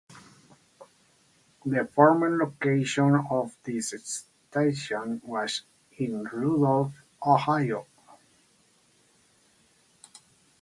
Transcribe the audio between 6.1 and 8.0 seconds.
Rudolph, Ohio.